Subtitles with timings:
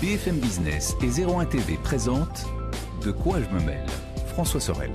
[0.00, 2.46] BFM Business et 01 TV présentent
[3.04, 3.84] De quoi je me mêle
[4.28, 4.90] François Sorel.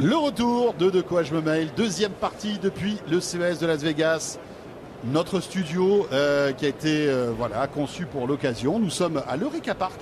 [0.00, 3.80] Le retour de De quoi je me mêle, deuxième partie depuis le CES de Las
[3.84, 4.40] Vegas.
[5.04, 8.80] Notre studio euh, qui a été euh, voilà, conçu pour l'occasion.
[8.80, 10.00] Nous sommes à l'Eureka Park,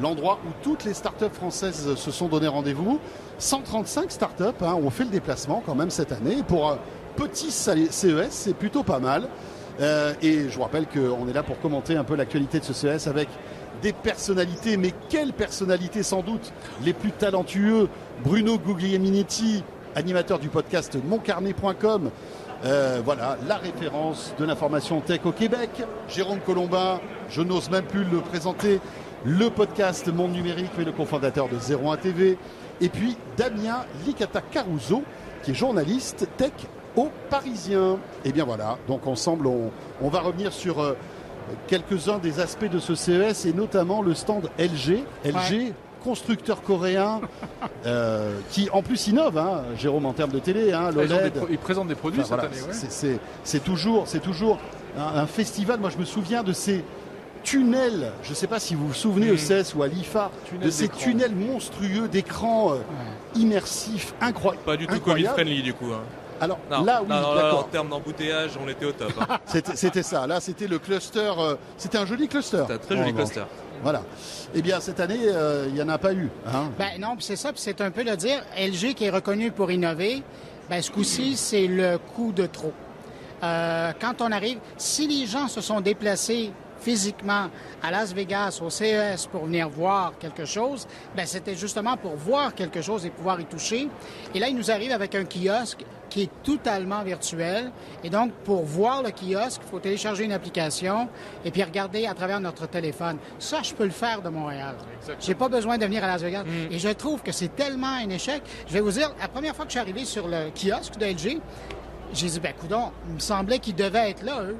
[0.00, 3.00] l'endroit où toutes les startups françaises se sont donné rendez-vous.
[3.38, 6.44] 135 startups hein, ont fait le déplacement quand même cette année.
[6.46, 6.78] Pour un
[7.16, 9.28] petit CES, c'est plutôt pas mal.
[9.80, 12.72] Euh, et je vous rappelle qu'on est là pour commenter un peu l'actualité de ce
[12.72, 13.28] CES avec
[13.82, 17.88] des personnalités, mais quelles personnalités sans doute les plus talentueux?
[18.24, 19.62] Bruno Guglielminetti,
[19.94, 22.10] animateur du podcast moncarnet.com,
[22.64, 25.70] euh, voilà, la référence de l'information tech au Québec.
[26.08, 28.80] Jérôme Colombin, je n'ose même plus le présenter,
[29.24, 32.38] le podcast Monde Numérique, mais le cofondateur de 01 TV.
[32.80, 35.02] Et puis Damien Licata Caruso,
[35.42, 36.52] qui est journaliste tech
[36.96, 37.98] au Parisien.
[38.24, 40.94] Et bien voilà, donc ensemble, on, va revenir sur euh,
[41.68, 45.04] quelques-uns des aspects de ce CES et notamment le stand LG.
[45.24, 47.20] LG, constructeur coréen
[47.86, 50.72] euh, qui en plus innove, hein, Jérôme, en termes de télé.
[50.72, 50.90] Hein,
[51.50, 53.18] ils, présentent des produits cette année.
[53.44, 54.58] C'est toujours, c'est toujours
[54.96, 55.80] un, festival.
[55.80, 56.84] Moi, je me souviens de ces
[57.42, 58.12] tunnels.
[58.22, 60.30] Je ne sais pas si vous vous souvenez au CES ou à l'IFA
[60.62, 62.78] de ces tunnels monstrueux d'écran euh,
[63.34, 64.64] immersifs, incroyables.
[64.64, 65.92] Pas du tout Covid-friendly du coup.
[65.92, 66.02] Hein.
[66.40, 69.12] Alors là, oui, en termes d'embouteillage, on était au top.
[69.20, 69.38] Hein.
[69.74, 70.26] c'était ça.
[70.26, 71.32] Là, c'était le cluster.
[71.38, 72.58] Euh, c'était un joli cluster.
[72.62, 73.44] C'était un très joli cluster.
[73.82, 74.02] Voilà.
[74.54, 76.30] Eh bien, cette année, euh, il n'y en a pas eu.
[76.46, 76.70] Hein.
[76.78, 78.42] Ben non, c'est ça, c'est un peu le dire.
[78.56, 80.22] LG qui est reconnu pour innover,
[80.68, 82.72] ben, ce coup-ci, c'est le coup de trop.
[83.42, 87.48] Euh, quand on arrive, si les gens se sont déplacés physiquement
[87.82, 92.54] à Las Vegas, au CES, pour venir voir quelque chose, ben, c'était justement pour voir
[92.54, 93.88] quelque chose et pouvoir y toucher.
[94.34, 97.70] Et là, il nous arrive avec un kiosque qui est totalement virtuel.
[98.04, 101.08] Et donc, pour voir le kiosque, il faut télécharger une application
[101.44, 103.18] et puis regarder à travers notre téléphone.
[103.38, 104.76] Ça, je peux le faire de Montréal.
[105.20, 106.44] J'ai pas besoin de venir à Las Vegas.
[106.44, 106.72] Mm.
[106.72, 108.42] Et je trouve que c'est tellement un échec.
[108.66, 111.06] Je vais vous dire, la première fois que je suis arrivé sur le kiosque de
[111.06, 111.40] LG,
[112.12, 114.56] j'ai dit, ben, coudon, il me semblait qu'ils devaient être là, eux.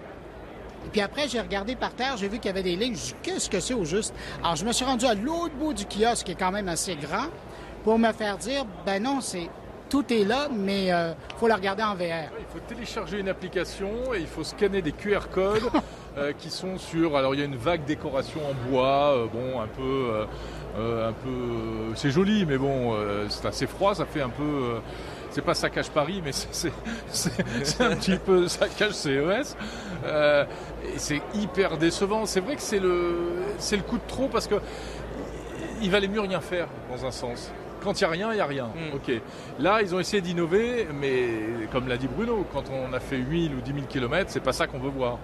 [0.84, 2.97] Et puis après, j'ai regardé par terre, j'ai vu qu'il y avait des lignes.
[3.22, 4.15] Qu'est-ce que c'est au juste?
[4.43, 6.94] Alors, je me suis rendu à l'autre bout du kiosque, qui est quand même assez
[6.94, 7.26] grand,
[7.82, 9.49] pour me faire dire, ben non, c'est
[9.88, 12.30] tout est là, mais il euh, faut la regarder en VR.
[12.38, 15.62] Il faut télécharger une application et il faut scanner des QR codes
[16.19, 17.16] euh, qui sont sur.
[17.16, 20.26] Alors il y a une vague décoration en bois, euh, bon, un peu,
[20.78, 22.94] un peu, c'est joli, mais bon,
[23.28, 24.80] c'est assez froid, ça fait un peu.
[25.30, 26.32] c'est pas ça cache Paris, mais
[27.12, 29.56] c'est un petit peu ça cache CES.
[30.04, 32.26] et c'est hyper décevant.
[32.26, 33.14] C'est vrai que c'est le,
[33.58, 34.56] c'est le coup de trop parce que
[35.82, 37.52] il valait mieux rien faire dans un sens.
[37.86, 38.64] Quand il n'y a rien, il n'y a rien.
[38.64, 38.97] Hmm.
[38.97, 39.12] Ok.
[39.60, 43.54] Là, ils ont essayé d'innover, mais comme l'a dit Bruno, quand on a fait 8000
[43.54, 45.19] ou 10 000 km, c'est pas ça qu'on veut voir.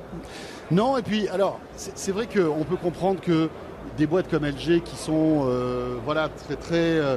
[0.71, 3.51] Non, et puis, alors, c'est vrai qu'on peut comprendre que
[3.97, 7.17] des boîtes comme LG qui sont euh, voilà, très, très, euh,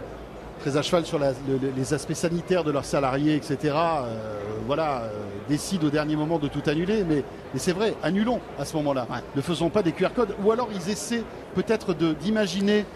[0.62, 5.04] très à cheval sur les aspects sanitaires de leurs salariés, etc., euh, voilà,
[5.48, 7.04] décident au dernier moment de tout annuler.
[7.08, 7.24] Mais,
[7.56, 9.06] c'est vrai, annulons à ce moment-là.
[9.36, 10.34] Ne faisons pas des QR codes.
[10.44, 11.24] Ou alors ils essaient
[11.54, 12.88] peut-être d'imaginer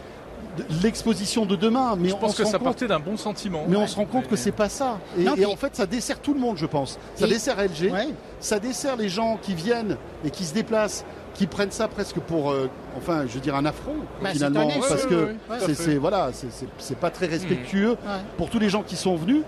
[0.83, 1.95] l'exposition de demain.
[1.97, 3.66] Mais je pense que ça partait d'un bon sentiment.
[3.67, 5.00] Mais on se rend compte que c'est pas ça.
[5.17, 7.00] Et, en fait, ça dessert tout le monde, je pense.
[7.16, 7.91] Ça dessert LG,
[8.39, 11.05] ça dessert les gens qui viennent et qui se déplacent
[11.35, 15.05] qui prennent ça presque pour, euh, enfin, je veux dire, un affront bah, finalement, parce
[15.05, 15.35] que
[15.73, 16.31] c'est voilà,
[16.77, 17.95] c'est pas très respectueux
[18.38, 19.44] pour tous les gens qui sont venus.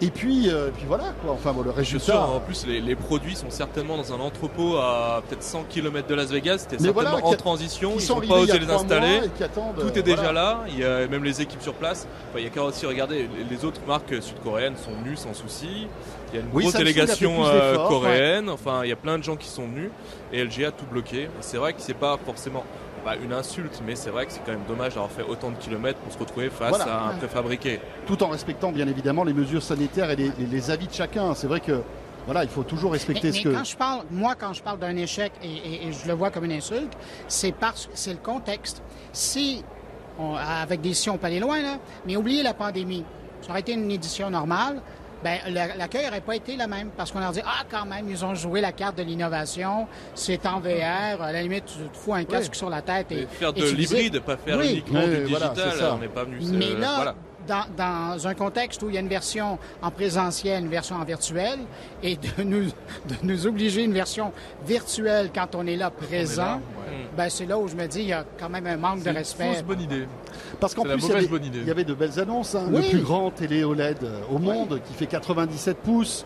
[0.00, 1.32] Et puis, euh, puis voilà quoi.
[1.32, 2.26] Enfin bon, le résultat.
[2.26, 6.30] en plus, les, produits sont certainement dans un entrepôt à peut-être 100 km de Las
[6.30, 6.58] Vegas.
[6.58, 7.92] C'était certainement en transition.
[7.94, 9.20] Ils, sont, pas osé les installer.
[9.80, 10.64] Tout est déjà là.
[10.68, 12.06] Il y a même les équipes sur place.
[12.36, 13.28] il y a qu'à aussi regarder.
[13.50, 15.86] Les autres marques sud-coréennes sont venues sans souci.
[16.32, 18.48] Il y a une grosse délégation euh, coréenne.
[18.48, 19.90] Enfin, il y a plein de gens qui sont venus.
[20.32, 21.28] Et LG a tout bloqué.
[21.40, 22.64] C'est vrai que c'est pas forcément
[23.04, 25.56] pas une insulte, mais c'est vrai que c'est quand même dommage d'avoir fait autant de
[25.56, 27.80] kilomètres pour se retrouver face à un préfabriqué.
[28.06, 31.34] Tout en respectant bien évidemment les mesures sanitaires et les, avis de chacun.
[31.34, 31.82] C'est vrai que
[32.26, 33.48] voilà, il faut toujours respecter ce que.
[33.48, 36.52] Quand je parle, moi, quand je parle d'un échec et, je le vois comme une
[36.52, 36.92] insulte,
[37.28, 38.82] c'est parce que c'est le contexte.
[39.12, 39.64] Si,
[40.18, 43.04] avec des si on peut aller loin là, mais oubliez la pandémie.
[43.42, 44.80] Ça aurait été une édition normale
[45.22, 45.38] ben,
[45.78, 48.34] l'accueil n'aurait pas été le même parce qu'on a dit ah quand même ils ont
[48.34, 52.24] joué la carte de l'innovation, c'est en VR, à la limite tu te fous un
[52.24, 55.92] casque sur la tête et, faire de l'hybride, pas faire uniquement du digital.
[55.92, 56.38] on n'est pas venu.
[56.52, 57.14] Mais là,
[57.46, 61.58] dans, un contexte où il y a une version en présentiel, une version en virtuel,
[62.02, 64.32] et de nous, de nous obliger une version
[64.66, 66.60] virtuelle quand on est là présent,
[67.16, 69.10] ben c'est là où je me dis il y a quand même un manque de
[69.10, 69.50] respect.
[69.52, 70.06] C'est une bonne idée.
[70.60, 72.54] Parce qu'en plus, il y, avait, de belles annonces.
[72.54, 72.68] Hein.
[72.70, 73.98] Le plus grand télé OLED
[74.30, 76.24] au monde qui fait 97 pouces,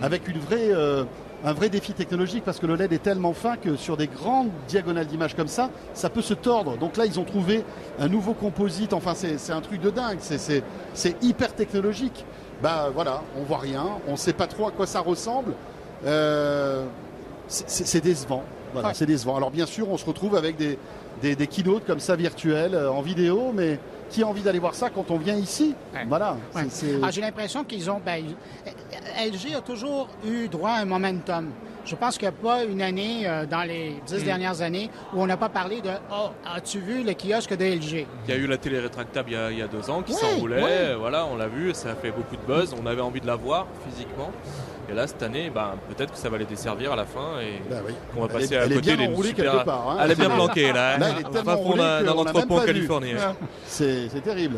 [0.00, 0.70] avec une vraie.
[0.70, 1.04] Euh,
[1.44, 4.50] un vrai défi technologique parce que le LED est tellement fin que sur des grandes
[4.68, 6.76] diagonales d'image comme ça, ça peut se tordre.
[6.76, 7.64] Donc là, ils ont trouvé
[7.98, 8.92] un nouveau composite.
[8.92, 10.18] Enfin, c'est un truc de dingue.
[10.20, 12.24] C'est hyper technologique.
[12.62, 15.54] Bah voilà, on voit rien, on ne sait pas trop à quoi ça ressemble.
[16.06, 16.84] Euh,
[17.48, 18.44] c'est décevant.
[18.72, 19.36] Voilà, c'est décevant.
[19.36, 20.78] Alors bien sûr, on se retrouve avec des,
[21.20, 23.78] des, des keynotes comme ça virtuels euh, en vidéo, mais
[24.12, 25.74] qui a envie d'aller voir ça quand on vient ici?
[26.06, 26.36] Voilà.
[26.54, 28.00] Ah, j'ai l'impression qu'ils ont.
[28.04, 28.22] Ben,
[29.18, 31.50] LG a toujours eu droit à un momentum.
[31.84, 34.24] Je pense qu'il n'y a pas une année euh, dans les dix hmm.
[34.24, 38.06] dernières années où on n'a pas parlé de Oh, as-tu vu le kiosque de LG
[38.28, 40.94] Il y a eu la télé rétractable il y a, deux ans qui s'enroulait.
[40.94, 42.72] Voilà, on l'a vu, ça a fait beaucoup de buzz.
[42.80, 44.30] On avait envie de la voir physiquement.
[44.90, 47.62] Et là, cette année, ben, peut-être que ça va les desservir à la fin et
[47.70, 47.76] bah
[48.16, 49.64] on va passer à côté des super...
[49.64, 49.98] part, hein.
[50.02, 50.98] Elle est bien planquée là.
[50.98, 53.36] là elle est tellement roulée dans l'entrepôt californien.
[53.66, 54.56] C'est terrible.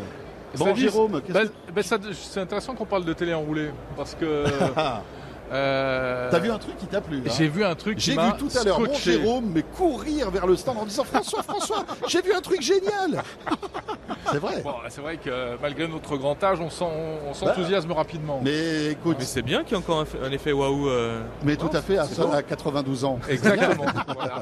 [0.57, 1.41] Bon, Jérôme, bah,
[1.73, 4.45] bah, c'est intéressant qu'on parle de télé enroulée parce que
[5.51, 6.29] Euh...
[6.31, 8.33] T'as vu un truc qui t'a plu hein J'ai vu un truc qui J'ai vu
[8.37, 12.21] tout à l'heure mon Jérôme mais courir vers le stand en disant François, François, j'ai
[12.21, 13.23] vu un truc génial.
[14.31, 14.61] c'est vrai.
[14.63, 18.41] Bon, c'est vrai que malgré notre grand âge, on s'enthousiasme bah, rapidement.
[18.43, 20.89] Mais écoute, c'est bien qu'il y ait encore un, effet waouh.
[20.89, 21.21] Euh.
[21.43, 22.07] Mais tout à fait à,
[22.41, 23.19] 92 ans.
[23.29, 23.85] Exactement.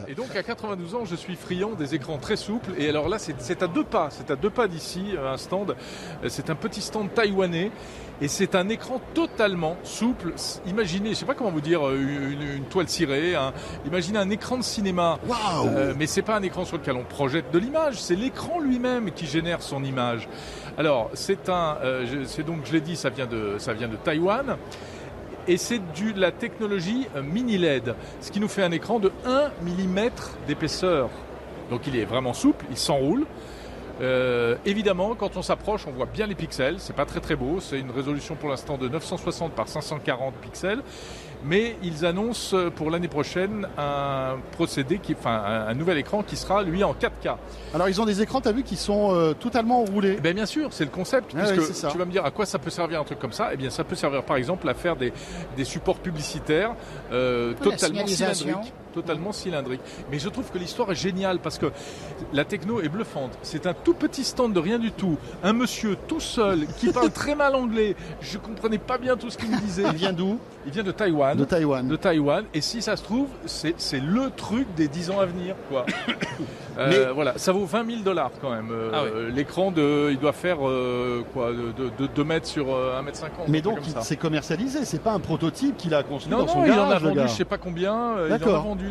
[0.07, 2.71] Et donc à 92 ans, je suis friand des écrans très souples.
[2.77, 5.75] Et alors là, c'est à deux pas, c'est à deux pas d'ici, un stand.
[6.27, 7.71] C'est un petit stand taïwanais
[8.21, 10.33] et c'est un écran totalement souple.
[10.65, 13.35] Imaginez, je ne sais pas comment vous dire, euh, une, toile cirée.
[13.35, 13.53] Hein.
[13.85, 15.19] Imaginez un écran de cinéma.
[15.27, 18.59] Wow euh, mais c'est pas un écran sur lequel on projette de l'image, c'est l'écran
[18.59, 20.27] lui-même qui génère son image.
[20.77, 23.95] Alors c'est un, euh, c'est donc je l'ai dit, ça vient de, ça vient de
[23.95, 24.57] Taïwan.
[25.45, 29.51] Et c'est de la technologie mini LED, ce qui nous fait un écran de 1
[29.61, 30.09] mm
[30.47, 31.09] d'épaisseur.
[31.69, 33.25] Donc il est vraiment souple, il s'enroule.
[34.01, 36.75] Euh, évidemment, quand on s'approche, on voit bien les pixels.
[36.79, 37.59] C'est pas très très beau.
[37.59, 40.81] C'est une résolution pour l'instant de 960 par 540 pixels
[41.45, 46.63] mais ils annoncent pour l'année prochaine un procédé, qui, enfin un, nouvel écran qui sera
[46.63, 47.35] lui en 4K.
[47.73, 50.17] Alors ils ont des écrans, tu as vu, qui sont euh, totalement enroulés.
[50.23, 51.35] Eh bien, sûr, c'est le concept.
[51.37, 53.49] Ah puisque tu vas me dire à quoi ça peut servir un truc comme ça
[53.53, 55.11] Eh bien, ça peut servir par exemple à faire des,
[55.57, 56.75] des supports publicitaires
[57.11, 59.81] euh, totalement cylindriques totalement cylindrique.
[60.11, 61.71] Mais je trouve que l'histoire est géniale parce que
[62.31, 63.37] la techno est bluffante.
[63.41, 65.17] C'est un tout petit stand de rien du tout.
[65.43, 67.95] Un monsieur tout seul qui parle très mal anglais.
[68.21, 69.83] Je comprenais pas bien tout ce qu'il me disait.
[69.91, 71.37] Il vient d'où Il vient de Taïwan.
[71.37, 71.87] De Taïwan.
[71.87, 72.45] De Taïwan.
[72.53, 75.85] Et si ça se trouve, c'est le truc des 10 ans à venir, quoi.
[76.77, 78.69] Euh, Mais voilà, ça vaut 20 000 dollars quand même.
[78.71, 83.17] Euh, ah l'écran de, il doit faire euh, quoi, de, 2 mètres sur 1 mètre
[83.17, 83.47] 50.
[83.47, 84.83] Mais donc, c'est commercialisé.
[84.85, 86.75] C'est pas un prototype qu'il a construit dans son garage.
[86.75, 88.15] il en a vendu, je sais pas combien.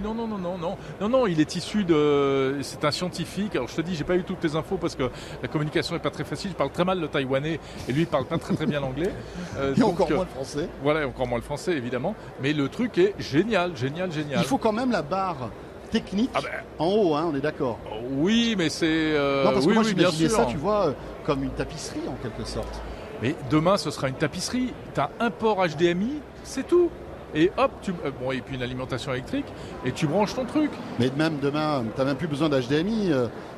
[0.01, 1.27] Non, non, non, non, non, non, non.
[1.27, 2.59] Il est issu de.
[2.63, 3.57] C'est un scientifique.
[3.57, 5.11] Alors je te dis, j'ai pas eu toutes les infos parce que
[5.43, 6.51] la communication est pas très facile.
[6.51, 9.13] Je parle très mal le taïwanais et lui il parle pas très très bien l'anglais.
[9.77, 10.69] et encore moins le français.
[10.83, 12.15] Voilà, encore moins le français évidemment.
[12.41, 14.41] Mais le truc est génial, génial, génial.
[14.41, 15.51] Il faut quand même la barre
[15.93, 16.51] technique ah ben.
[16.79, 17.79] en haut, hein, on est d'accord.
[18.11, 18.87] Oui, mais c'est.
[18.89, 20.31] Euh, non, parce que moi, oui, bien sûr.
[20.31, 20.93] ça, tu vois, euh,
[21.25, 22.81] comme une tapisserie en quelque sorte.
[23.21, 24.73] Mais demain, ce sera une tapisserie.
[24.95, 26.91] Tu as un port HDMI, c'est tout.
[27.35, 29.47] Et hop, tu, euh, bon, et puis une alimentation électrique,
[29.85, 30.71] et tu branches ton truc.
[30.99, 33.11] Mais même demain, tu n'as même plus besoin d'HDMI.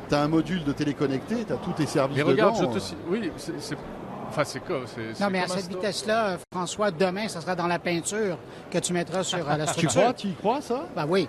[0.08, 2.16] tu as un module de téléconnecté, tu as tous tes services.
[2.16, 2.94] Mais regarde, je te.
[3.08, 3.76] Oui, c'est.
[4.28, 4.80] Enfin, c'est quoi
[5.20, 8.36] Non, mais à cette vitesse-là, François, demain, ça sera dans la peinture
[8.70, 9.90] que tu mettras sur la structure.
[9.90, 10.86] tu crois, tu y crois, ça?
[10.96, 11.28] Ben oui.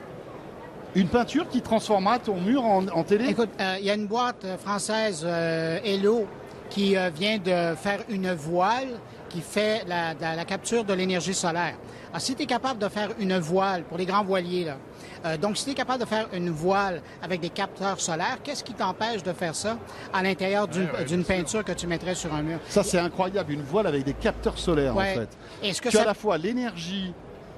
[0.95, 3.29] Une peinture qui transformera ton mur en, télé?
[3.29, 6.25] Écoute, euh, il y a une boîte française, euh, Hello,
[6.69, 8.87] qui euh, vient de faire une voile
[9.29, 11.75] qui fait la, la capture de l'énergie solaire.
[12.15, 15.57] Alors, si tu es capable de faire une voile pour les grands voiliers, là, donc,
[15.57, 19.21] si tu es capable de faire une voile avec des capteurs solaires, qu'est-ce qui t'empêche
[19.21, 19.77] de faire ça
[20.13, 22.59] à l'intérieur d'une peinture que tu mettrais sur un mur?
[22.69, 25.27] Ça, c'est incroyable, une voile avec des capteurs solaires, en fait.
[25.61, 27.13] Est-ce que tu as à la fois l'énergie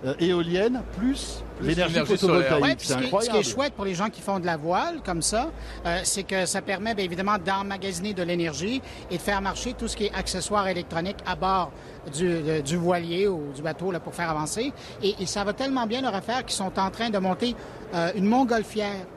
[0.05, 2.81] euh, éolienne plus, l'énergie photovoltaïque.
[2.81, 5.49] Ce qui est chouette pour les gens qui font de la voile comme ça,
[5.87, 9.87] euh, c'est que ça permet bien évidemment d'emmagasiner de l'énergie et de faire marcher tout
[9.87, 11.71] ce qui est accessoires électroniques à bord
[12.13, 14.71] du, du voilier ou du bateau là, pour faire avancer.
[15.01, 17.55] Et, et, ça va tellement bien leur affaire qu'ils sont en train de monter
[17.95, 19.07] euh, une montgolfière.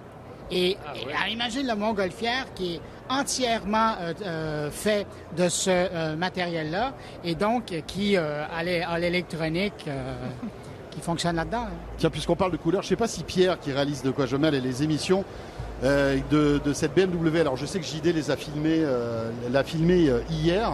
[0.51, 0.79] Et,
[1.15, 3.95] ah imagine le montgolfière qui est entièrement
[4.73, 5.07] fait
[5.37, 9.87] de ce matériel-là et donc qui a l'électronique
[10.90, 11.66] qui fonctionne là-dedans.
[11.66, 11.76] Hein.
[11.99, 14.26] Tiens, puisqu'on parle de couleurs, je ne sais pas si Pierre, qui réalise de quoi
[14.26, 15.25] je mêle les émissions
[15.82, 20.09] euh, de, cette BMW, alors je sais que JD les a filmés, euh, l'a filmé
[20.09, 20.73] euh, hier.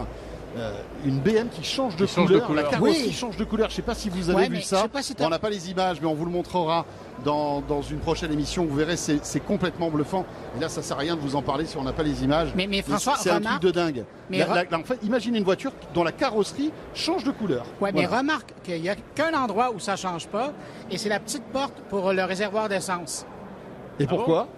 [0.57, 0.73] Euh,
[1.05, 3.69] une BM qui change de, couleur, la carrosserie change de couleur.
[3.69, 4.87] Je ne sais pas si vous avez vu ça.
[5.21, 6.87] on n'a pas les images, mais on vous le montrera
[7.25, 8.65] dans, une prochaine émission.
[8.65, 10.25] Vous verrez, c'est complètement bluffant.
[10.57, 12.25] Et là, ça sert à rien de vous en parler si on n'a pas les
[12.25, 12.53] images.
[12.55, 14.05] Mais, mais François, c'est un truc de dingue.
[14.31, 17.67] Mais en fait, imaginez une voiture dont la carrosserie change de couleur.
[17.81, 20.53] Ouais, mais remarque qu'il n'y a qu'un endroit où ça change pas,
[20.91, 23.27] et c'est la petite porte pour le réservoir d'essence.
[23.99, 24.49] Et ah pourquoi?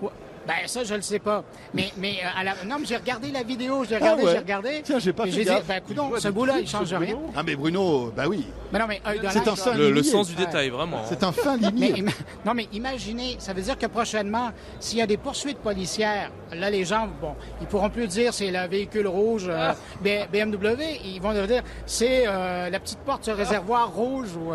[0.49, 1.45] Ben ça, je le sais pas.
[1.75, 2.55] Mais, mais euh, à la...
[2.65, 4.81] non, mais j'ai regardé la vidéo, j'ai regardé, ah j'ai regardé.
[4.83, 7.19] Tiens, j'ai pas fait dit, ben non, ce bout-là, il change rien.
[7.37, 8.47] Ah mais Bruno, bah oui.
[8.73, 11.03] Mais non, mais c'est un fin le, le, sens du détail, vraiment.
[11.07, 12.03] C'est un fin limier.
[12.47, 16.71] non, mais imaginez, ça veut dire que prochainement, s'il y a des poursuites policières, là,
[16.71, 21.35] les gens, bon, ils pourront plus dire c'est le véhicule rouge euh, BMW, ils vont
[21.35, 24.55] dire c'est euh, la petite porte, ce réservoir rouge ou.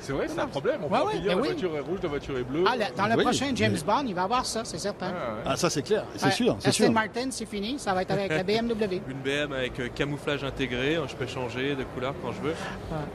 [0.00, 0.80] C'est vrai, c'est un problème.
[0.82, 2.64] On peut ouais, la voiture est rouge, la voiture est bleue.
[2.66, 5.12] Ah, dans le prochain James Bond, il va avoir ça, c'est certain.
[5.44, 6.56] Ah, ça c'est clair, c'est sûr.
[6.64, 9.00] Aston Martin, c'est fini, ça va être avec la BMW.
[9.08, 12.54] Une BM avec euh, camouflage intégré, je peux changer de couleur quand je veux.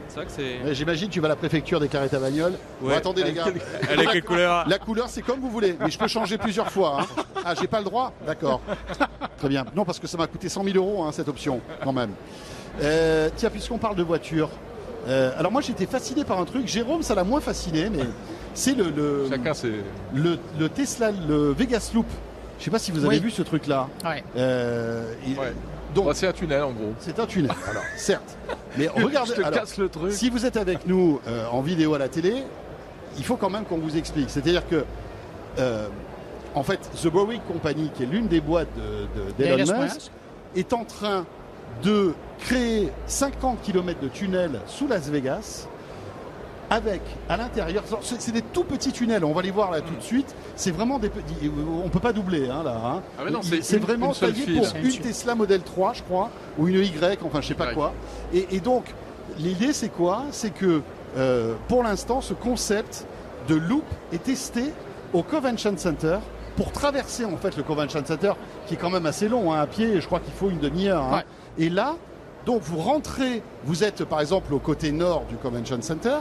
[0.08, 0.74] C'est vrai que c'est.
[0.74, 2.54] J'imagine tu vas à la préfecture des carrettes à bagnole.
[2.94, 3.46] attendez les gars.
[3.90, 4.68] Elle est quelle couleur?
[4.68, 7.00] La couleur, c'est comme vous voulez, mais je peux changer plusieurs fois.
[7.00, 7.22] Hein.
[7.44, 8.12] Ah, j'ai pas le droit?
[8.26, 8.60] D'accord.
[9.38, 9.64] Très bien.
[9.74, 12.10] Non, parce que ça m'a coûté 100 000 euros hein, cette option, quand même.
[12.82, 14.50] Euh, tiens, puisqu'on parle de voiture,
[15.06, 18.04] euh, alors moi j'étais fasciné par un truc, Jérôme ça l'a moins fasciné, mais
[18.54, 19.28] c'est le, le,
[20.58, 22.06] le, Tesla, le Vegas Loop.
[22.58, 23.88] Je sais pas si vous avez vu ce truc là.
[24.36, 25.12] Euh,
[25.94, 26.92] donc, c'est un tunnel en gros.
[26.98, 28.36] C'est un tunnel, alors certes.
[28.78, 29.32] Mais regardez,
[29.78, 30.12] le truc.
[30.12, 32.44] si vous êtes avec nous euh, en vidéo à la télé,
[33.16, 34.28] il faut quand même qu'on vous explique.
[34.28, 34.84] C'est-à-dire que,
[36.54, 38.68] en fait, The Boeing Company, qui est l'une des boîtes
[39.38, 40.10] d'Elon de, Musk,
[40.54, 41.24] est en train
[41.82, 45.68] de créer 50 km de tunnels sous Las Vegas
[46.70, 50.02] avec à l'intérieur, c'est des tout petits tunnels, on va les voir là tout de
[50.02, 50.34] suite.
[50.56, 51.50] C'est vraiment des petits,
[51.84, 52.80] on peut pas doubler hein, là.
[52.84, 53.02] Hein.
[53.18, 53.22] Ah
[53.62, 57.48] c'est vraiment taillé pour une Tesla Model 3, je crois, ou une Y, enfin je
[57.48, 57.92] sais pas quoi.
[58.32, 58.84] Et, donc
[59.38, 60.24] l'idée c'est quoi?
[60.32, 60.82] C'est que
[61.16, 63.06] euh, pour l'instant, ce concept
[63.48, 64.72] de loop est testé
[65.12, 66.18] au Convention Center
[66.56, 68.32] pour traverser en fait le Convention Center,
[68.66, 70.00] qui est quand même assez long hein, à pied.
[70.00, 71.02] Je crois qu'il faut une demi-heure.
[71.02, 71.22] Hein.
[71.58, 71.96] Et là,
[72.44, 76.18] donc vous rentrez, vous êtes par exemple au côté nord du Convention Center,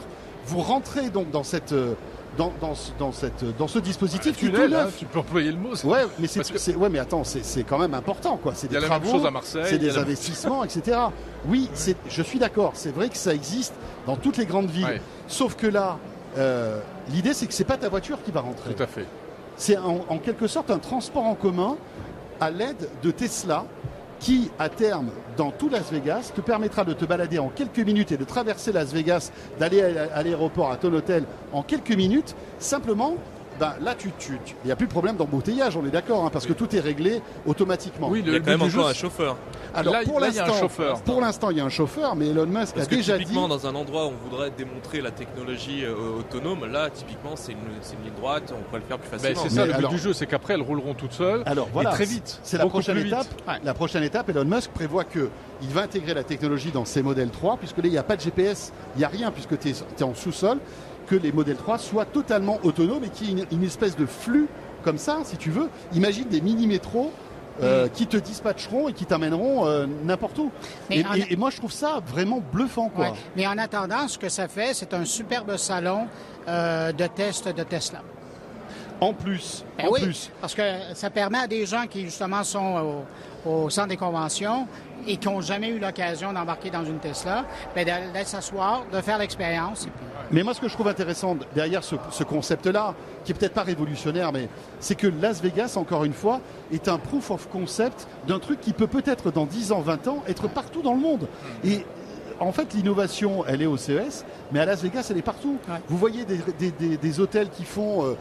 [0.48, 1.94] vous rentrez donc dans cette euh,
[2.38, 2.52] dans,
[3.00, 5.74] dans, cette, dans ce dispositif qui est hein, tu peux employer le mot.
[5.86, 8.52] Ouais, mais c'est, ouais, mais attends, c'est, quand même important, quoi.
[8.56, 9.22] C'est des travaux,
[9.64, 10.98] c'est des investissements, etc.
[11.48, 12.72] Oui, c'est, je suis d'accord.
[12.74, 13.74] C'est vrai que ça existe
[14.08, 15.00] dans toutes les grandes villes.
[15.28, 15.98] Sauf que là,
[16.38, 18.74] euh, l'idée, c'est que c'est pas ta voiture qui va rentrer.
[18.74, 19.06] Tout à fait.
[19.56, 21.78] C'est en quelque sorte un transport en commun
[22.42, 23.66] à l'aide de Tesla
[24.20, 28.12] qui, à terme, dans tout Las Vegas, te permettra de te balader en quelques minutes
[28.12, 33.16] et de traverser Las Vegas, d'aller à l'aéroport, à ton hôtel en quelques minutes, simplement
[33.60, 34.34] ben, là, tu, tu,
[34.64, 36.80] il n'y a plus de problème d'embouteillage, on est d'accord, hein, parce que tout est
[36.80, 38.10] réglé automatiquement.
[38.10, 39.38] Oui, il y a quand même encore un chauffeur.
[39.74, 40.68] Alors, là, pour l'instant,
[41.06, 43.76] pour l'instant, il y a un chauffeur, mais Elon Musk a déjà typiquement, dans un
[43.76, 48.14] endroit où on voudrait démontrer la technologie euh, autonome, là, typiquement, c'est une, une, ligne
[48.16, 49.44] droite, on pourrait le faire plus ben, facilement.
[49.44, 51.44] c'est ça, le but du jeu, c'est qu'après, elles rouleront toutes seules.
[51.46, 52.40] Alors, voilà, et très vite.
[52.44, 53.28] C'est la prochaine étape.
[53.64, 55.30] La prochaine étape, Elon Musk prévoit que
[55.62, 58.16] il va intégrer la technologie dans ses modèles 3, puisque là, il n'y a pas
[58.16, 60.58] de GPS, il n'y a rien, puisque tu es, en sous-sol
[61.06, 64.48] que les modèles 3 soient totalement autonomes et qu'il y ait une, espèce de flux
[64.84, 65.70] comme ça, si tu veux.
[65.94, 67.12] Imagine des mini-métros
[67.62, 67.90] euh, mm.
[67.92, 70.52] qui te dispatcheront et qui t'amèneront euh, n'importe où.
[70.90, 71.04] Et,
[71.36, 72.90] moi, je trouve ça vraiment bluffant.
[72.90, 73.14] Quoi.
[73.36, 76.08] Mais en attendant, ce que ça fait, c'est un superbe salon
[76.48, 78.02] euh, de test de Tesla.
[79.02, 80.32] En plus, ben en plus.
[80.40, 80.62] Parce que
[80.94, 83.04] ça permet à des gens qui justement sont
[83.46, 84.68] au centre des conventions
[85.08, 87.46] et qui n'ont jamais eu l'occasion d'embarquer dans une Tesla,
[87.76, 89.88] ben, d'aller s'asseoir, de faire l'expérience.
[90.32, 94.32] Mais moi, ce que je trouve intéressant derrière ce, concept-là, qui est peut-être pas révolutionnaire,
[94.32, 98.60] mais c'est que Las Vegas, encore une fois, est un proof of concept d'un truc
[98.62, 101.28] qui peut peut-être dans 10 ans, 20 ans, être partout dans le monde.
[101.64, 101.86] Et
[102.40, 105.58] en fait, l'innovation, elle est au CES, mais à Las Vegas, elle est partout.
[105.88, 108.16] Vous voyez des, hôtels qui font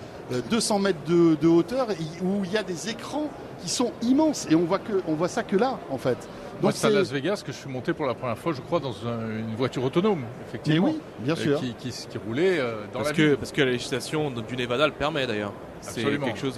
[0.50, 1.88] 200 euh, mètres de, hauteur,
[2.22, 3.28] où il y a des écrans
[3.60, 6.18] qui sont immenses, et on voit, que, on voit ça que là, en fait.
[6.64, 8.80] Moi, c'est à Las Vegas que je suis monté pour la première fois, je crois,
[8.80, 10.88] dans une voiture autonome, effectivement.
[10.88, 11.60] oui, bien sûr.
[11.60, 14.92] Qui, qui, roulait euh, dans parce la que, Parce que la législation du Nevada le
[14.92, 15.52] permet d'ailleurs.
[15.80, 16.56] C'est quelque chose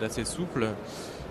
[0.00, 0.66] d'assez souple.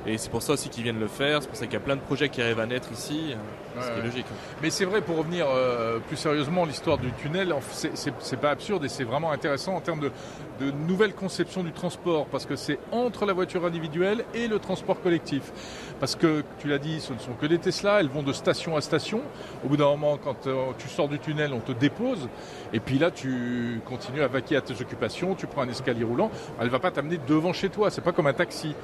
[0.05, 1.81] Et c'est pour ça aussi qu'ils viennent le faire, c'est pour ça qu'il y a
[1.81, 3.35] plein de projets qui arrivent à naître ici,
[3.79, 4.25] c'est logique.
[4.61, 8.89] Mais c'est vrai, pour revenir euh, plus sérieusement, l'histoire du tunnel, c'est pas absurde et
[8.89, 10.11] c'est vraiment intéressant en termes de,
[10.59, 15.01] de nouvelle conception du transport, parce que c'est entre la voiture individuelle et le transport
[15.01, 15.51] collectif.
[15.99, 18.75] Parce que, tu l'as dit, ce ne sont que des Tesla, elles vont de station
[18.75, 19.21] à station.
[19.63, 22.27] Au bout d'un moment, quand euh, tu sors du tunnel, on te dépose,
[22.73, 26.29] et puis là, tu continues à vaquer à tes occupations, tu prends un escalier roulant,
[26.59, 28.75] elle ne va pas t'amener devant chez toi, c'est pas comme un taxi.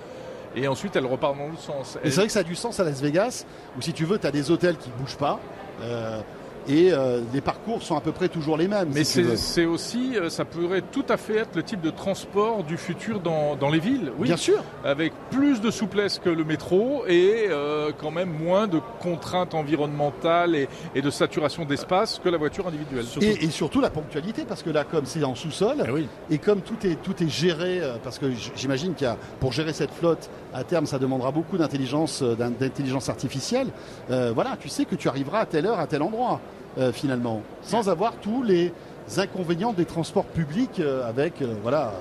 [0.56, 1.98] Et ensuite elle repart dans l'autre sens.
[2.03, 3.46] Et c'est vrai que ça a du sens à Las Vegas,
[3.77, 5.39] où si tu veux, tu as des hôtels qui bougent pas.
[5.82, 6.22] Euh,
[6.69, 8.89] et euh, les parcours sont à peu près toujours les mêmes.
[8.93, 12.77] Mais c'est aussi, euh, ça pourrait tout à fait être le type de transport du
[12.77, 14.27] futur dans, dans les villes, oui.
[14.27, 14.63] Bien sûr.
[14.85, 20.55] Avec plus de souplesse que le métro et euh, quand même moins de contraintes environnementales
[20.55, 23.05] et, et de saturation d'espace que la voiture individuelle.
[23.21, 26.07] Et, et, surtout la ponctualité, parce que là, comme c'est en sous-sol, eh oui.
[26.29, 29.73] et comme tout est, tout est géré, parce que j'imagine qu'il y a, pour gérer
[29.73, 33.69] cette flotte, à terme, ça demandera beaucoup d'intelligence, d'intelligence artificielle.
[34.07, 36.39] voilà, tu sais que tu arriveras à telle heure, à tel endroit.
[36.77, 38.71] Euh, finalement, sans avoir tous les
[39.17, 41.93] inconvénients des transports publics euh, avec euh, voilà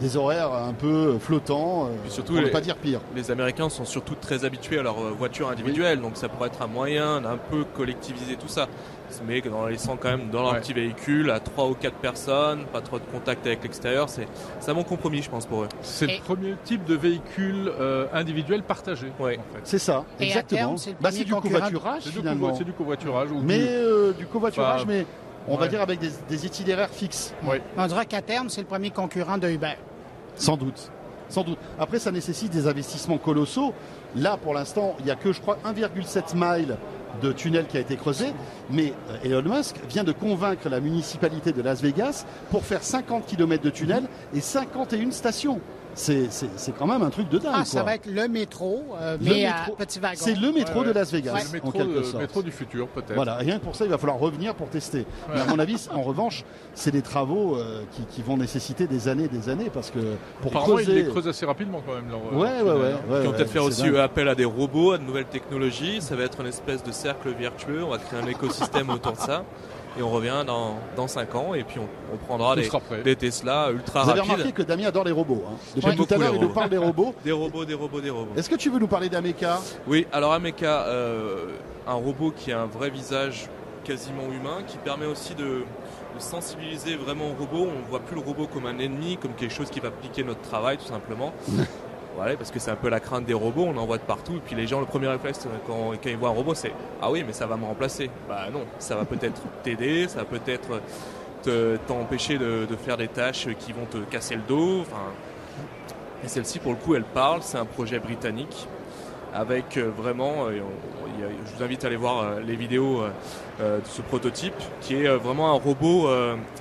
[0.00, 3.00] des horaires un peu flottants, surtout pour ne pas dire pire.
[3.14, 6.66] Les Américains sont surtout très habitués à leur voiture individuelle, donc ça pourrait être un
[6.66, 8.68] moyen d'un peu collectiviser tout ça.
[9.26, 12.64] Mais dans les laissant quand même dans leur petit véhicule à 3 ou 4 personnes,
[12.72, 14.26] pas trop de contact avec l'extérieur, c'est
[14.68, 15.68] un bon compromis je pense pour eux.
[15.82, 17.72] C'est le premier type de véhicule
[18.12, 19.08] individuel partagé.
[19.18, 19.38] En fait.
[19.64, 20.76] C'est ça, exactement.
[21.00, 22.54] Bah, c'est du covoiturage finalement.
[22.54, 23.28] C'est du covoiturage.
[23.42, 23.66] mais
[24.18, 25.06] du, covoiturage, mais
[25.48, 27.34] on va dire avec des, itinéraires fixes.
[27.76, 29.74] On dirait qu'à terme, c'est le premier concurrent de Uber.
[30.38, 30.90] Sans doute.
[31.28, 31.58] Sans doute.
[31.78, 33.74] Après, ça nécessite des investissements colossaux.
[34.16, 36.76] Là, pour l'instant, il n'y a que, je crois, 1,7 miles
[37.20, 38.26] de tunnel qui a été creusé.
[38.70, 43.26] Mais euh, Elon Musk vient de convaincre la municipalité de Las Vegas pour faire 50
[43.26, 44.04] km de tunnel
[44.34, 45.60] et 51 stations
[45.98, 47.52] c'est quand même un truc de dingue.
[47.54, 50.20] Ah, ça va être le métro, euh, mais à petit wagon.
[50.20, 52.14] C'est le métro de Las Vegas, le métro, en quelque sorte.
[52.14, 53.14] Le métro du futur, peut-être.
[53.14, 55.06] Voilà, rien que pour ça, il va falloir revenir pour tester.
[55.32, 59.24] Mais à mon avis, en revanche, c'est des travaux euh, qui, vont nécessiter des années
[59.24, 59.98] et des années, parce que
[60.40, 60.92] pour Apparemment, creuser...
[60.92, 62.08] ils les creusent assez rapidement quand même.
[62.10, 64.98] Leur, euh, ouais, ouais, ouais, Ils vont peut-être faire aussi appel à des robots, à
[64.98, 66.00] de nouvelles technologies.
[66.00, 67.84] Ça va être une espèce de cercle vertueux.
[67.84, 69.44] On va créer un écosystème autour de ça
[69.98, 74.14] et on revient dans, dans 5 ans et puis on, prendra des, Tesla ultra rapides.
[74.14, 75.44] Vous avez remarqué que Damien adore les robots.
[75.46, 75.56] Hein.
[75.76, 77.14] Depuis tout à l'heure, il nous parle des robots.
[77.24, 78.32] des robots, des robots, des robots.
[78.36, 79.58] Est-ce que tu veux nous parler d'Ameka?
[79.86, 81.46] Oui, alors Ameka, euh,
[81.86, 83.48] un robot qui a un vrai visage
[83.84, 85.64] quasiment humain, qui permet aussi de,
[86.18, 87.70] sensibiliser vraiment au robot.
[87.72, 90.24] On ne voit plus le robot comme un ennemi, comme quelque chose qui va piquer
[90.24, 91.32] notre travail tout simplement.
[92.36, 94.36] parce que c'est un peu la crainte des robots, on en voit de partout.
[94.36, 97.10] Et puis les gens, le premier réflexe euh, quand, ils voient un robot, c'est Ah
[97.10, 98.10] oui, mais ça va me remplacer.
[98.28, 100.80] Bah non, ça va peut-être t'aider, ça va peut-être
[101.86, 104.84] t'empêcher de, faire des tâches qui vont te casser le dos.
[106.24, 107.42] Et celle-ci, pour le coup, elle parle.
[107.42, 108.66] C'est un projet britannique
[109.32, 110.46] avec euh, vraiment.
[110.48, 110.60] Euh,
[111.46, 113.02] je vous invite à aller voir les vidéos
[113.58, 116.08] de ce prototype qui est vraiment un robot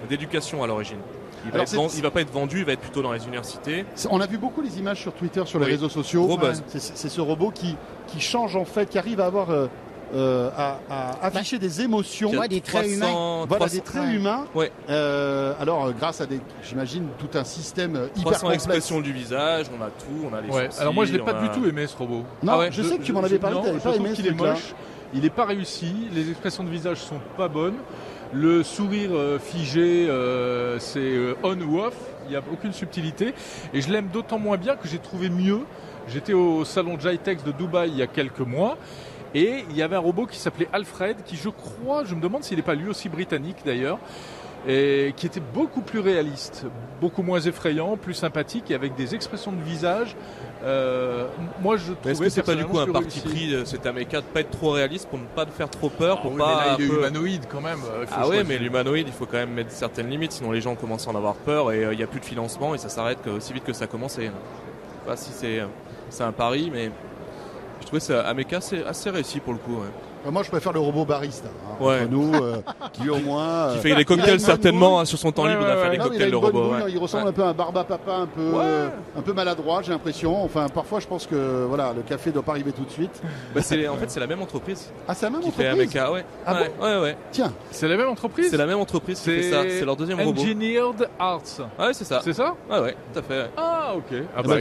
[0.09, 0.97] d'éducation à l'origine.
[1.45, 3.85] Il va, va pas être vendu, il va être plutôt dans les universités.
[4.09, 6.37] On a vu beaucoup les images sur Twitter, sur les réseaux sociaux.
[6.67, 7.75] C'est ce robot qui,
[8.07, 9.67] qui change en fait, qui arrive à avoir euh,
[10.13, 13.45] euh, à, afficher des émotions, des traits humains.
[13.47, 14.45] Voilà, des traits humains.
[14.55, 14.71] Ouais.
[14.89, 19.83] Euh, alors, grâce à des, j'imagine, tout un système hyper 300 expressions du visage, on
[19.83, 20.69] a tout, on a les ouais.
[20.79, 22.23] Alors moi, je l'ai pas du tout aimé ce robot.
[22.41, 24.11] Non, ah je, sais que tu m'en avais parlé, tu pas aimé.
[24.17, 24.73] Il est moche,
[25.13, 27.77] il est pas réussi, les expressions de visage sont pas bonnes.
[28.33, 33.33] Le sourire euh, figé, euh, c'est euh, on ou off, il n'y a aucune subtilité.
[33.73, 35.61] Et je l'aime d'autant moins bien que j'ai trouvé mieux.
[36.09, 38.77] J'étais au salon Jitex de Dubaï il y a quelques mois.
[39.33, 42.43] Et il y avait un robot qui s'appelait Alfred, qui je crois, je me demande
[42.43, 43.99] s'il n'est pas lui aussi britannique d'ailleurs,
[44.67, 46.65] et qui était beaucoup plus réaliste,
[46.99, 50.15] beaucoup moins effrayant, plus sympathique et avec des expressions de visage.
[50.63, 51.27] Euh,
[51.61, 52.11] moi, je trouvais.
[52.11, 54.51] Est-ce que c'est pas du coup un parti pris de cet Ameca de pas être
[54.51, 56.45] trop réaliste pour ne pas faire trop peur, pour ah pas.
[56.47, 57.79] Mais là, il est humanoïde quand même.
[57.91, 60.75] Euh, ah oui, mais l'humanoïde, il faut quand même mettre certaines limites, sinon les gens
[60.75, 62.89] commencent à en avoir peur et euh, il n'y a plus de financement et ça
[62.89, 64.23] s'arrête aussi vite que ça a commencé.
[64.23, 65.61] Je sais pas si c'est
[66.09, 66.89] c'est un pari, mais
[67.81, 69.81] je trouvais ça Ameca c'est assez réussi pour le coup.
[70.29, 71.47] Moi, je préfère le robot barista.
[71.47, 72.07] Hein, ouais.
[72.07, 72.61] nous, euh,
[72.93, 73.73] qui au moins.
[73.73, 75.61] Qui fait des cocktails certainement hein, sur son temps libre.
[75.63, 76.73] on a fait des cocktails de robot.
[76.87, 78.51] il ressemble un peu à un barba papa, un peu,
[79.17, 80.43] un peu maladroit, j'ai l'impression.
[80.43, 83.21] Enfin, parfois, je pense que voilà, le café doit pas arriver tout de suite.
[83.55, 84.91] Bah, c'est, en fait, c'est la même entreprise.
[85.07, 85.91] Ah, c'est la même qui entreprise.
[85.91, 86.25] Fait ouais.
[86.45, 88.49] Ah ouais, ouais, Tiens, c'est la même entreprise.
[88.49, 89.63] C'est la même entreprise qui fait ça.
[89.63, 90.41] C'est leur deuxième robot.
[90.41, 91.41] Engineered Arts.
[91.79, 92.21] Ouais, c'est ça.
[92.23, 93.49] C'est ça Ouais, ouais, tout à fait.
[93.55, 94.17] Ah, ok.
[94.35, 94.55] Ah, bah,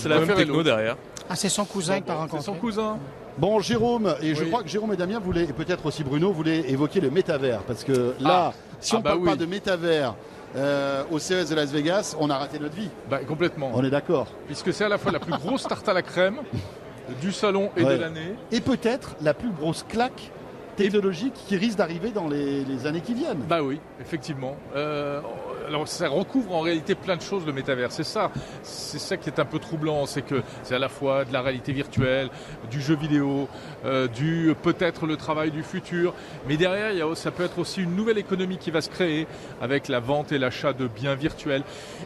[0.00, 0.96] c'est la même techno derrière.
[1.28, 2.38] Ah, c'est son cousin que t'as rencontré.
[2.38, 2.98] C'est son cousin.
[3.38, 6.70] Bon, Jérôme, et je crois que Jérôme et Damien voulaient, et peut-être aussi Bruno, voulaient
[6.70, 7.62] évoquer le métavers.
[7.62, 8.54] Parce que là, ah.
[8.80, 10.14] si on ne ah, bah parle pas de métavers
[10.56, 12.88] euh, au CES de Las Vegas, on a raté notre vie.
[13.10, 13.72] Bah, complètement.
[13.74, 14.28] On est d'accord.
[14.46, 16.38] Puisque c'est à la fois la plus grosse tarte à la crème
[17.20, 18.34] du salon et de l'année.
[18.52, 20.30] Et peut-être la plus grosse claque
[20.76, 23.44] technologique qui risque d'arriver dans les, années qui viennent.
[23.48, 24.56] Bah oui, effectivement.
[24.74, 25.20] Euh,
[25.66, 27.92] alors ça recouvre en réalité plein de choses le métavers.
[27.92, 28.30] C'est ça,
[28.62, 31.42] c'est ça qui est un peu troublant, c'est que c'est à la fois de la
[31.42, 32.30] réalité virtuelle,
[32.70, 33.48] du jeu vidéo,
[33.84, 36.14] euh, du peut-être le travail du futur,
[36.48, 38.90] mais derrière il y a, ça peut être aussi une nouvelle économie qui va se
[38.90, 39.26] créer
[39.60, 41.62] avec la vente et l'achat de biens virtuels.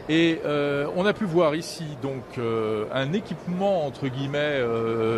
[0.09, 4.61] Et euh, on a pu voir ici donc euh, un équipement entre guillemets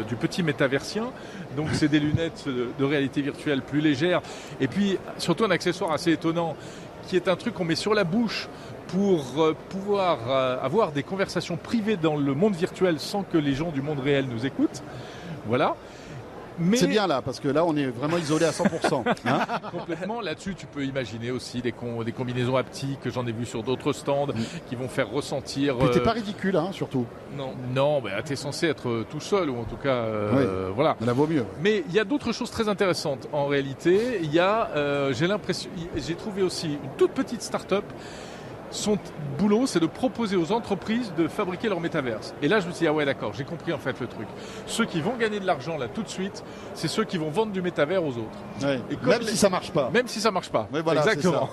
[0.08, 1.12] du petit métaversien.
[1.56, 4.22] Donc c'est des lunettes de réalité virtuelle plus légères
[4.60, 6.56] et puis surtout un accessoire assez étonnant
[7.08, 8.48] qui est un truc qu'on met sur la bouche
[8.88, 13.54] pour euh, pouvoir euh, avoir des conversations privées dans le monde virtuel sans que les
[13.54, 14.84] gens du monde réel nous écoutent.
[15.48, 15.76] Voilà.
[16.76, 19.04] C'est bien là, parce que là, on est vraiment isolé à 100%.
[19.26, 19.40] Hein.
[19.72, 20.22] Complètement.
[20.22, 21.74] Là-dessus, tu peux imaginer aussi des,
[22.06, 24.34] des combinaisons haptiques que j'en ai vu sur d'autres stands mm.
[24.70, 25.76] qui vont faire ressentir.
[25.78, 27.06] Mais t'es euh, pas ridicule, hein, surtout.
[27.38, 27.54] Non.
[27.74, 30.96] Non, bah, t'es censé être tout seul, ou en tout cas, euh, voilà.
[31.04, 31.46] Ça vaut mieux.
[31.62, 33.28] Mais il y a d'autres choses très intéressantes.
[33.32, 37.86] En réalité, il y a, euh, j'ai l'impression, j'ai trouvé aussi une toute petite start-up
[38.74, 38.98] son
[39.38, 42.34] boulot, c'est de proposer aux entreprises de fabriquer leur métaverse.
[42.42, 44.28] Et là, je me suis dit, ah ouais, d'accord, j'ai compris en fait le truc.
[44.66, 47.52] Ceux qui vont gagner de l'argent là tout de suite, c'est ceux qui vont vendre
[47.52, 48.40] du métavers aux autres.
[49.06, 49.90] même si ça marche pas.
[49.94, 50.68] Même si ça marche pas.
[50.74, 51.50] Exactement.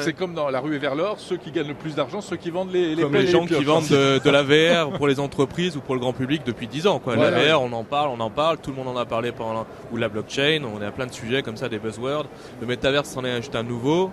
[0.00, 2.36] C'est comme dans la rue et vers l'or, ceux qui gagnent le plus d'argent, ceux
[2.36, 5.76] qui vendent les, les Comme les gens qui vendent de, la VR pour les entreprises
[5.76, 6.98] ou pour le grand public depuis 10 ans.
[6.98, 7.16] Quoi.
[7.16, 9.66] la VR, on en parle, on en parle, tout le monde en a parlé pendant
[9.92, 12.26] ou la blockchain, on est à plein de sujets comme ça, des buzzwords.
[12.60, 14.10] Le métavers, c'en est juste un nouveau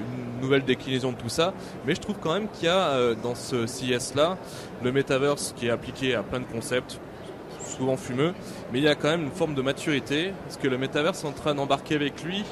[0.00, 1.52] une nouvelle déclinaison de tout ça.
[1.86, 4.36] Mais je trouve quand même qu'il y a euh, dans ce CS là
[4.82, 7.00] le metaverse qui est appliqué à plein de concepts
[7.70, 8.34] souvent fumeux,
[8.72, 11.26] mais il y a quand même une forme de maturité, parce que le metaverse est
[11.26, 12.44] en train d'embarquer avec lui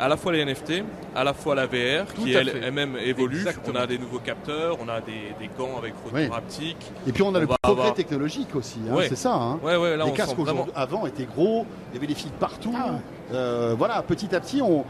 [0.00, 0.82] à la fois les NFT,
[1.14, 3.44] à la fois la VR, qui elle-même évolue.
[3.68, 6.90] On a des nouveaux capteurs, on a des, des gants avec photo haptique.
[7.06, 9.34] Et puis on a le progrès technologique aussi, hein, c'est ça.
[9.34, 9.60] Hein.
[9.62, 10.36] les casques
[10.74, 12.74] avant étaient gros, il y avait des fils partout.
[12.76, 12.94] Ah
[13.32, 14.84] euh, voilà, petit à petit, on,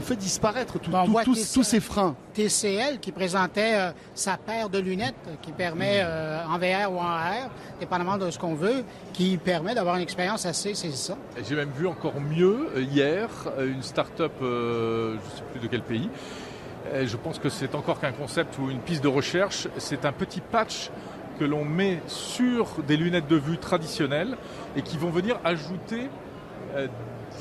[0.00, 2.14] fait disparaître tous ces freins.
[2.34, 7.06] TCL qui présentait euh, sa paire de lunettes qui permet, euh, en VR ou en
[7.06, 7.50] AR,
[7.80, 11.18] dépendamment de ce qu'on veut, qui permet d'avoir une expérience assez saisissante.
[11.48, 16.08] J'ai même vu encore mieux hier une start-up, je ne sais plus de quel pays.
[17.04, 19.68] Je pense que c'est encore qu'un concept ou une piste de recherche.
[19.78, 20.90] C'est un petit patch
[21.38, 24.36] que l'on met sur des lunettes de vue traditionnelles
[24.76, 26.08] et qui vont venir ajouter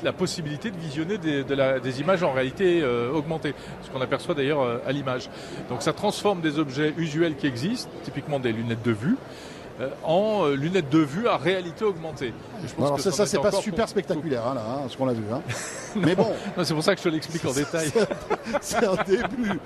[0.04, 4.78] la possibilité de visionner des, images en réalité euh, augmentée, ce qu'on aperçoit d'ailleurs euh,
[4.86, 5.30] à l'image.
[5.70, 9.18] Donc ça transforme des objets usuels qui existent, typiquement des lunettes de vue,
[9.82, 12.34] euh, en lunettes de vue à réalité augmentée.
[12.78, 15.24] alors ça, c'est pas super spectaculaire, hein, là, hein, ce qu'on a vu.
[15.32, 15.42] Hein.
[15.96, 16.32] Mais bon.
[16.64, 17.92] c'est pour ça que je te l'explique en détail.
[18.62, 19.60] c'est un début.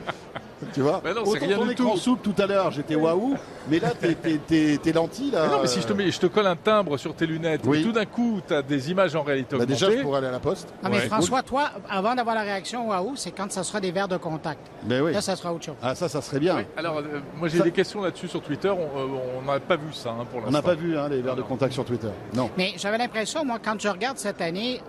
[0.73, 1.95] Tu vois mais non, c'est rien du tout.
[1.97, 3.36] soupe tout à l'heure, j'étais waouh,
[3.69, 5.47] mais là, tes lentilles, là.
[5.47, 7.91] non, mais si je te, mets, je te colle un timbre sur tes lunettes, tout
[7.91, 10.39] d'un coup, tu as des images en réalité bah Déjà, je pourrais aller à la
[10.39, 10.73] poste.
[10.84, 14.08] Ah, mais François, toi, avant d'avoir la réaction waouh, c'est quand ça sera des verres
[14.08, 14.60] de contact.
[14.88, 15.13] Mais oui.
[15.13, 15.76] Là, ça sera autre chose.
[15.82, 16.63] Ah, ça, ça serait bien.
[16.78, 18.69] Alors, euh, moi, j'ai des questions là-dessus sur Twitter.
[18.69, 20.49] On n'a pas vu ça hein, pour l'instant.
[20.49, 22.10] On n'a pas vu hein, les verres de contact sur Twitter.
[22.34, 22.49] Non.
[22.58, 24.82] Mais j'avais l'impression, moi, quand je regarde cette année,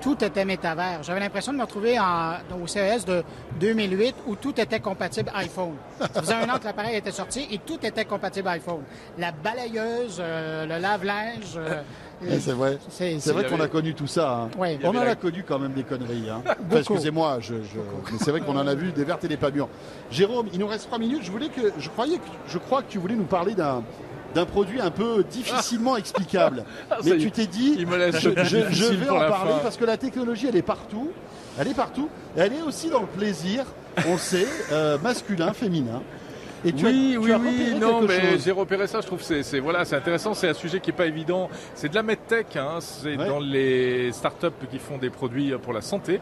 [0.00, 1.02] tout était métavers.
[1.02, 3.22] J'avais l'impression de me retrouver en, au CES de
[3.60, 5.74] 2008 où tout était compatible iPhone.
[5.98, 8.82] Ça faisait un an que l'appareil était sorti et tout était compatible iPhone.
[9.18, 11.56] La balayeuse, euh, le lave-linge.
[11.56, 11.82] Euh,
[12.40, 12.78] c'est vrai.
[12.88, 14.32] C'est vrai qu'on a connu tout ça.
[14.32, 14.78] Hein.
[14.82, 16.28] On en a connu quand même des conneries.
[16.30, 16.42] Hein.
[16.72, 19.68] Excusez-moi, je, mais c'est vrai qu'on en a vu des vertes et des pas mûres.
[20.10, 21.22] Jérôme, il nous reste trois minutes.
[21.22, 23.82] Je voulais que, je croyais que, je crois que tu voulais nous parler d'un
[24.34, 26.64] d'un produit un peu difficilement explicable.
[26.90, 30.62] Ah, Mais tu t'es dit, je, vais en parler parce que la technologie, elle est
[30.62, 31.10] partout.
[31.58, 32.08] Elle est partout.
[32.36, 33.64] elle est aussi dans le plaisir,
[34.06, 36.02] on sait, euh, masculin, féminin.
[36.64, 39.00] Et tu oui, as, oui, oui, non, mais j'ai repéré ça.
[39.00, 40.34] Je trouve c'est, c'est voilà, c'est intéressant.
[40.34, 41.48] C'est un sujet qui est pas évident.
[41.74, 42.56] C'est de la medtech.
[42.56, 46.20] Hein, c'est dans les startups qui font des produits pour la santé.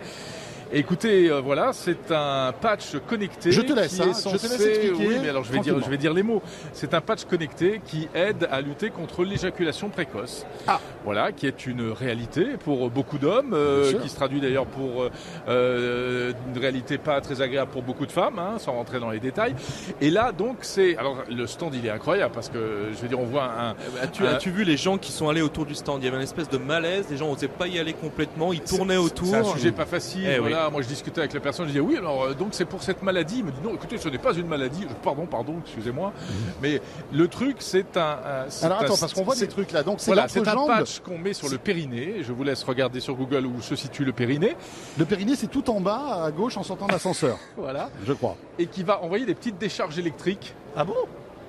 [0.72, 3.52] Écoutez, euh, voilà, c'est un patch connecté.
[3.52, 5.06] Je te laisse, hein, je te laisse expliquer.
[5.08, 6.42] Oui, mais alors je vais dire, je vais dire les mots.
[6.72, 10.44] C'est un patch connecté qui aide à lutter contre l'éjaculation précoce.
[10.66, 10.80] Ah.
[11.04, 15.08] Voilà, qui est une réalité pour beaucoup d'hommes, euh, qui se traduit d'ailleurs pour
[15.48, 19.20] euh, une réalité pas très agréable pour beaucoup de femmes, hein, sans rentrer dans les
[19.20, 19.54] détails.
[20.00, 23.20] Et là, donc, c'est alors le stand, il est incroyable parce que je veux dire,
[23.20, 23.76] on voit un.
[24.02, 26.02] As-tu as-tu vu les gens qui sont allés autour du stand?
[26.02, 27.06] Il y avait une espèce de malaise.
[27.08, 28.52] Les gens n'osaient pas y aller complètement.
[28.52, 29.28] Ils tournaient autour.
[29.28, 30.26] C'est un sujet pas facile.
[30.26, 30.40] Eh
[30.70, 33.02] moi je discutais avec la personne, je disais oui, alors euh, donc c'est pour cette
[33.02, 33.38] maladie.
[33.38, 34.86] Il me dit non, écoutez, ce n'est pas une maladie.
[35.02, 36.12] Pardon, pardon, excusez-moi.
[36.16, 36.34] Mhm.
[36.62, 36.80] Mais
[37.12, 38.18] le truc, c'est un.
[38.62, 39.82] alors attends, parce qu'on voit ces trucs là.
[39.82, 42.22] Donc c'est voilà, un patch qu'on met sur le périnée.
[42.22, 44.56] Je vous laisse regarder sur Google où se situe le périnée.
[44.98, 47.38] Le périnée, c'est tout en bas à gauche en sortant d'ascenseur.
[47.56, 47.90] voilà.
[48.06, 48.36] Je crois.
[48.58, 50.54] Et qui va envoyer des petites décharges électriques.
[50.76, 50.94] Ah bon?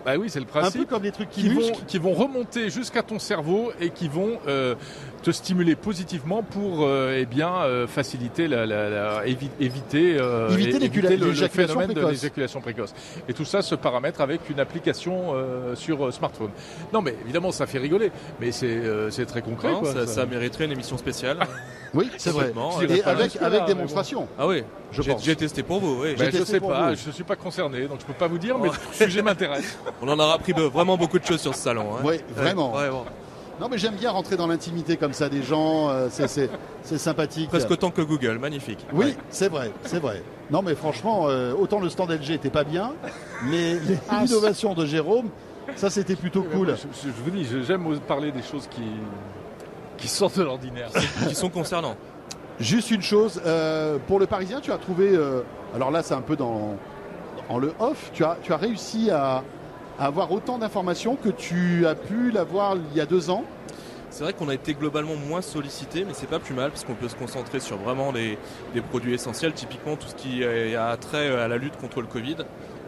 [0.08, 0.82] Bah oui, c'est le principe.
[0.82, 4.08] Un peu comme des trucs qui, vont, qui vont remonter jusqu'à ton cerveau et qui
[4.08, 4.74] vont euh,
[5.28, 11.92] te stimuler positivement pour euh, eh bien euh, faciliter la, la, éviter éviter, le, phénomène
[11.92, 12.94] de l'éjaculation précoce.
[13.28, 15.34] Et tout ça se paramètre avec une application
[15.76, 16.52] sur smartphone.
[16.94, 19.74] Non, mais évidemment, ça fait rigoler, mais c'est très concret.
[20.06, 21.40] ça, mériterait une émission spéciale.
[21.94, 22.54] oui, c'est vrai.
[22.90, 24.28] Et avec, avec démonstration.
[24.40, 24.64] Ah oui.
[24.92, 26.04] J'ai testé pour vous.
[26.04, 26.16] Oui.
[26.18, 28.70] Ben, je sais pas, je suis pas concerné, donc je peux pas vous dire, mais
[28.70, 29.78] le sujet m'intéresse.
[30.02, 31.96] On en aura appris vraiment beaucoup de choses sur ce salon.
[31.96, 32.02] Hein.
[32.06, 32.74] Oui, vraiment.
[33.60, 35.90] Non, mais j'aime bien rentrer dans l'intimité comme ça des gens.
[35.90, 37.50] Euh, c'est sympathique.
[37.50, 38.86] Presque autant que Google, magnifique.
[38.94, 40.22] Oui, c'est vrai, c'est vrai.
[40.52, 42.94] Non, mais franchement, euh, autant le stand LG était pas bien,
[43.46, 43.78] mais
[44.12, 45.30] l'innovation ah, de Jérôme,
[45.76, 46.76] ça c'était plutôt cool.
[47.04, 48.84] Je, vous dis, j'aime parler des choses qui,
[49.98, 50.90] qui sortent de l'ordinaire,
[51.28, 51.98] qui sont concernants.
[52.60, 55.20] Juste une chose, euh, pour le Parisien, tu as trouvé,
[55.76, 56.78] alors là c'est un peu dans,
[57.50, 59.44] en le off, tu as, tu as réussi à,
[60.00, 63.44] avoir autant d'informations que tu as pu l'avoir il y a deux ans
[64.10, 66.96] c'est vrai qu'on a été globalement moins sollicité, mais c'est pas plus mal parce qu'on
[66.96, 68.38] peut se concentrer sur vraiment les,
[68.90, 72.38] produits essentiels, typiquement tout ce qui a trait à la lutte contre le Covid.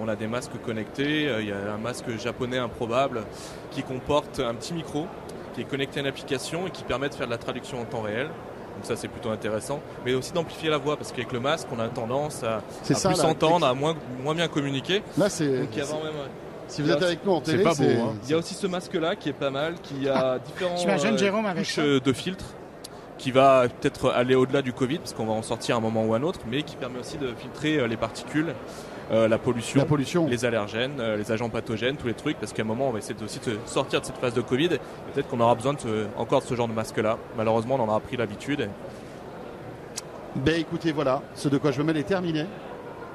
[0.02, 3.24] On a des masques connectés, euh, il y a un masque japonais improbable
[3.72, 5.08] qui comporte un petit micro
[5.54, 7.86] qui est connecté à une application et qui permet de faire de la traduction en
[7.86, 8.28] temps réel.
[8.28, 11.80] Donc ça c'est plutôt intéressant, mais aussi d'amplifier la voix parce qu'avec le masque on
[11.80, 15.04] a tendance à, plus s'entendre, à moins, moins bien communiquer.
[15.18, 15.68] Là c'est.
[16.70, 17.84] Si vous êtes avec nous en télé, pas beau.
[17.84, 18.16] Hein.
[18.24, 21.80] Il y a aussi ce masque-là qui est pas mal, qui a différents euh, couches
[21.80, 22.54] euh, de filtres
[23.18, 26.14] qui va peut-être aller au-delà du Covid, parce qu'on va en sortir un moment ou
[26.14, 28.54] un autre, mais qui permet aussi de filtrer euh, les particules,
[29.12, 32.66] la, pollution, la pollution, les allergènes, les agents pathogènes, tous les trucs, parce qu'à un
[32.66, 34.70] moment on va essayer aussi de sortir de cette phase de Covid.
[35.12, 37.18] Peut-être qu'on aura besoin de encore de ce genre de masque-là.
[37.36, 38.70] Malheureusement, on en aura pris l'habitude.
[40.36, 42.46] Ben écoutez, voilà, ce de quoi je me mêle est terminé.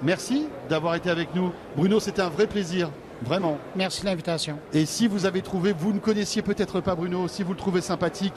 [0.02, 1.52] Merci d'avoir été avec nous.
[1.76, 2.90] Bruno, c'était un vrai plaisir.
[3.22, 3.58] Vraiment.
[3.76, 4.58] Merci de l'invitation.
[4.72, 7.80] Et si vous avez trouvé, vous ne connaissiez peut-être pas Bruno, si vous le trouvez
[7.80, 8.34] sympathique,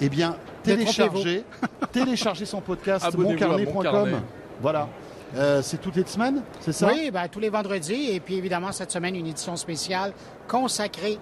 [0.00, 1.44] eh bien, téléchargez,
[1.92, 4.20] téléchargez son podcast moncarnet.com.
[4.60, 4.88] Voilà.
[5.36, 6.88] Euh, c'est toutes les semaines, c'est ça?
[6.88, 8.10] Oui, ben, tous les vendredis.
[8.10, 10.12] Et puis évidemment, cette semaine, une édition spéciale
[10.48, 11.18] consacrée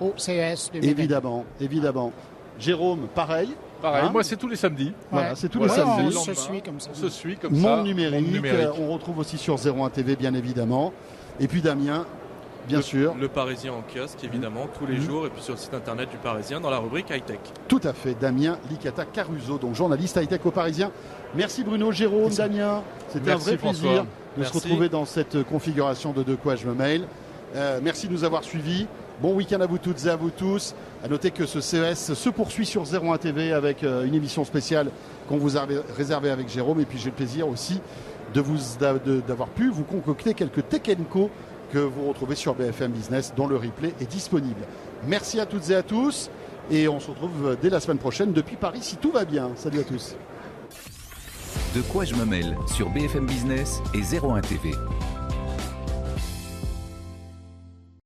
[0.00, 0.82] au CES 2020.
[0.82, 2.12] Évidemment, évidemment.
[2.58, 3.54] Jérôme, pareil.
[3.82, 4.92] Pareil, hein moi c'est tous les samedis.
[5.10, 6.16] Voilà, c'est tous les samedis.
[6.16, 6.90] On se suit comme ça.
[6.92, 7.82] On se suit comme ça.
[7.82, 8.32] numérique.
[8.32, 8.68] numérique.
[8.80, 10.92] On retrouve aussi sur 01 TV, bien évidemment.
[11.38, 12.06] Et puis Damien,
[12.66, 13.14] bien sûr.
[13.14, 15.02] Le Parisien en kiosque, évidemment, tous les mhm.
[15.02, 17.38] jours, et puis sur le site internet du Parisien dans la rubrique high-tech.
[17.68, 20.90] Tout à fait, Damien Licata Caruso, donc journaliste high-tech au Parisien.
[21.34, 22.82] Merci Bruno, Jérôme, Damien.
[23.08, 26.74] C'était un vrai plaisir de se retrouver dans cette configuration de De quoi je me
[26.74, 27.06] mail.
[27.54, 28.86] Euh, merci de nous avoir suivis.
[29.22, 30.74] Bon week-end à vous toutes et à vous tous.
[31.02, 34.90] À noter que ce CES se poursuit sur 01 TV avec euh, une émission spéciale
[35.26, 36.80] qu'on vous a réservée avec Jérôme.
[36.80, 37.80] Et puis j'ai le plaisir aussi
[38.34, 38.58] de vous
[39.26, 40.82] d'avoir pu vous concocter quelques tech
[41.72, 44.60] que vous retrouvez sur BFM Business dont le replay est disponible.
[45.06, 46.30] Merci à toutes et à tous
[46.70, 49.50] et on se retrouve dès la semaine prochaine depuis Paris si tout va bien.
[49.56, 50.14] Salut à tous.
[51.74, 54.72] De quoi je me mêle sur BFM Business et 01 TV.